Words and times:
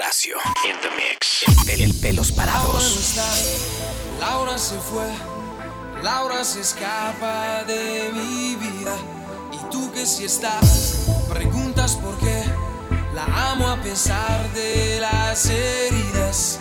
Horacio. 0.00 0.36
In 0.64 0.76
the 0.80 0.88
mix. 0.96 1.44
El, 1.68 1.82
el 1.82 1.94
pelos 1.94 2.30
Laura 2.30 2.46
no 2.46 2.58
parados. 2.58 2.96
está, 2.96 3.26
Laura 4.18 4.56
se 4.56 4.78
fue, 4.78 5.04
Laura 6.02 6.42
se 6.42 6.60
escapa 6.60 7.64
de 7.64 8.10
mi 8.14 8.56
vida. 8.56 8.96
Y 9.52 9.70
tú 9.70 9.92
que 9.92 10.06
si 10.06 10.24
estás, 10.24 11.06
preguntas 11.28 11.96
por 11.96 12.16
qué. 12.18 12.44
La 13.14 13.24
amo 13.50 13.68
a 13.68 13.76
pesar 13.82 14.50
de 14.54 15.00
las 15.00 15.46
heridas. 15.46 16.58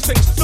Six. 0.00 0.39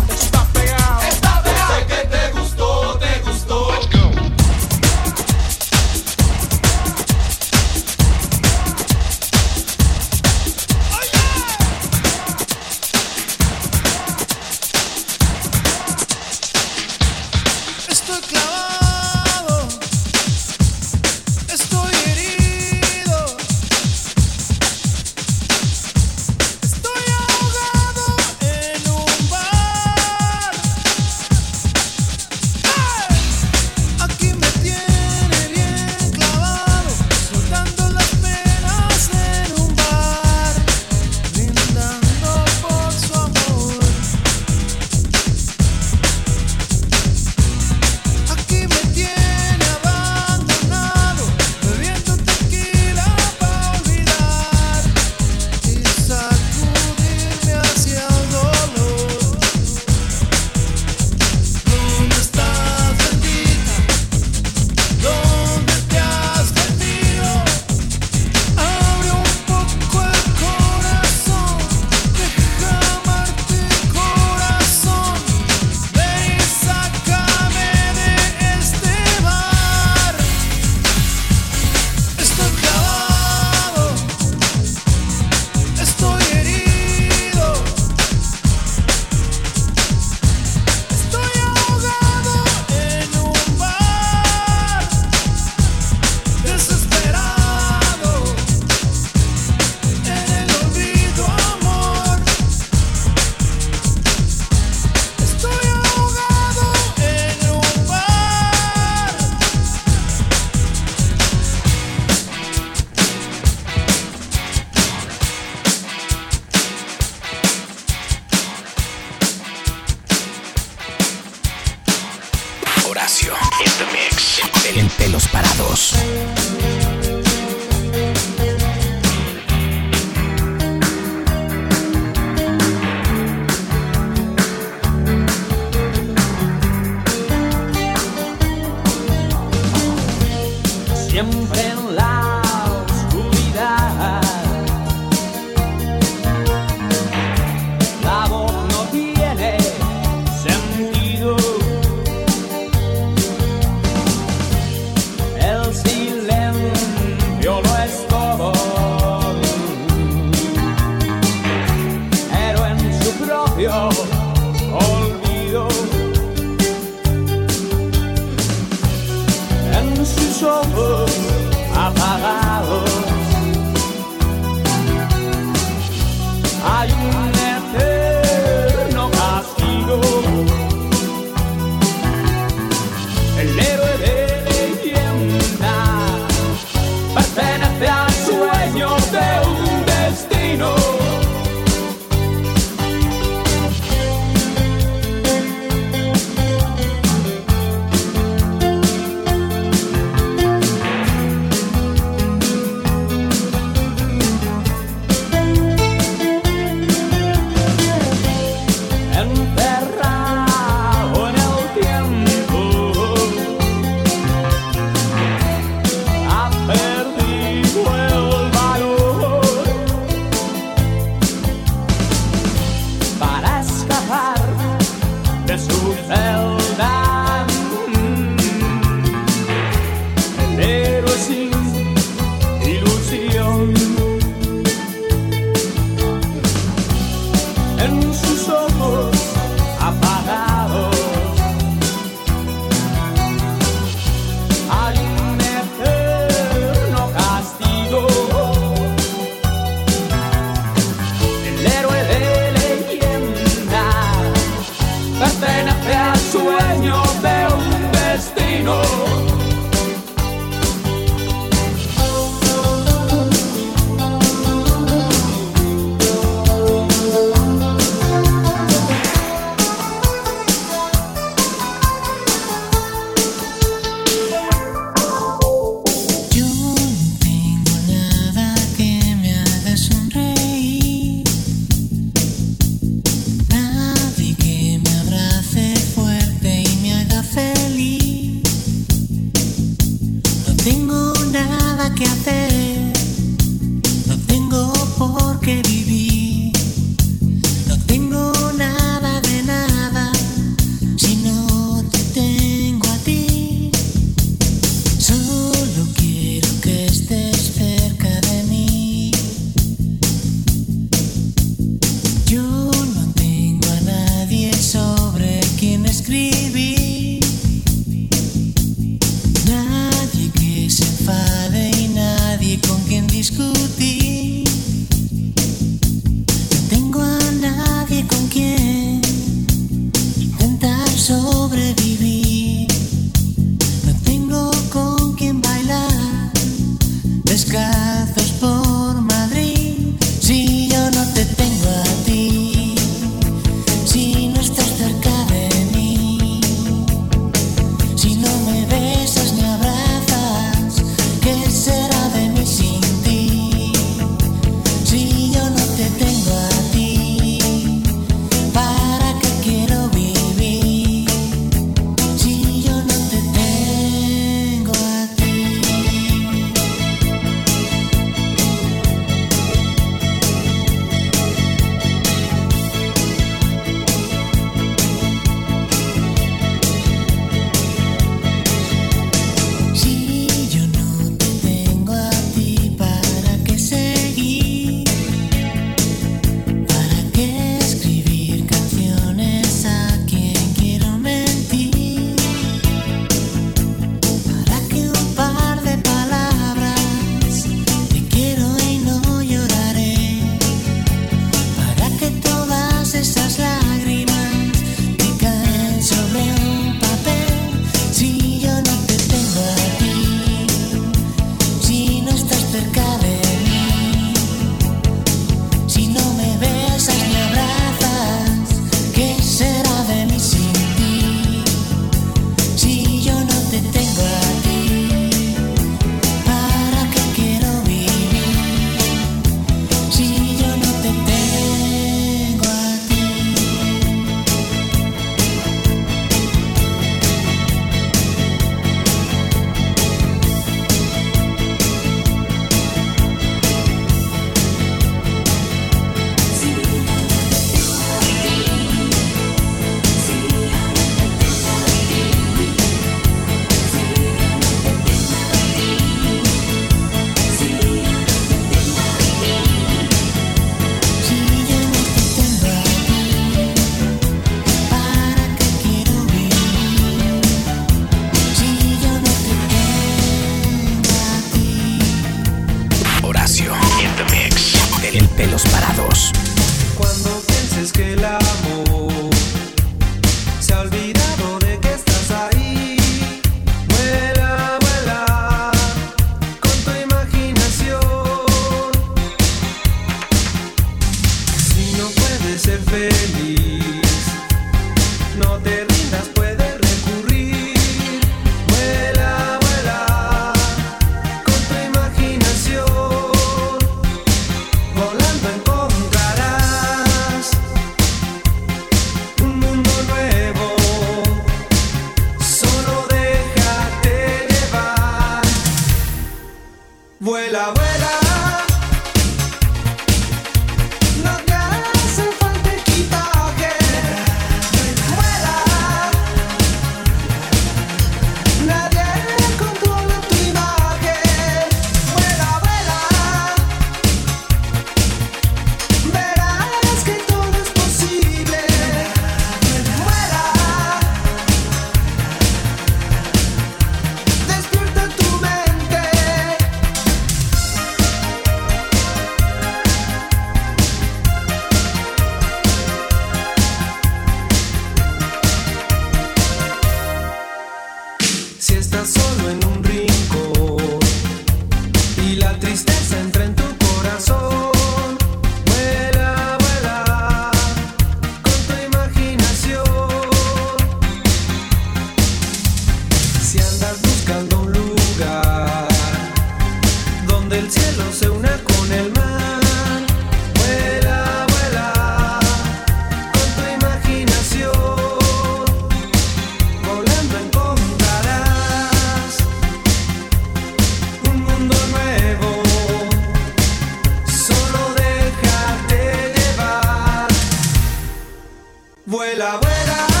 Vuela, 598.85 599.39
vuela. 599.39 600.00